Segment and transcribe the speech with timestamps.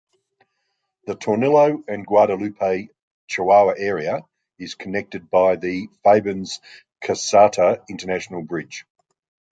[1.05, 2.89] The Tornillo and Guadalupe,
[3.27, 4.21] Chihuahua, area
[4.57, 8.83] is connected by the Fabens-Caseta International Bridge.